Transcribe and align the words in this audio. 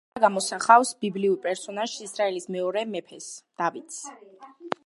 ქანდაკება 0.07 0.21
გამოსახავს 0.23 0.93
ბიბლიურ 1.03 1.35
პერსონაჟს, 1.43 2.01
ისრაელის 2.07 2.49
მეორე 2.57 2.85
მეფეს 2.95 3.31
დავითს. 3.63 4.05